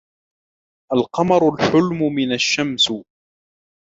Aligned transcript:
الْقَمَرُ 0.93 1.53
الْحُلْم 1.53 2.13
مِنْ 2.15 2.33
الشَمْسُ. 2.33 2.91